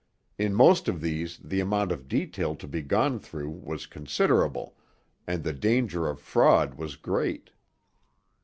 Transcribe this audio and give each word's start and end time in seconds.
In 0.39 0.55
most 0.55 0.87
of 0.87 0.99
these 0.99 1.37
the 1.43 1.59
amount 1.59 1.91
of 1.91 2.07
detail 2.07 2.55
to 2.55 2.67
be 2.67 2.81
gone 2.81 3.19
through 3.19 3.51
was 3.51 3.85
considerable, 3.85 4.75
and 5.27 5.43
the 5.43 5.53
danger 5.53 6.07
of 6.09 6.19
fraud 6.19 6.73
was 6.73 6.95
great. 6.95 7.51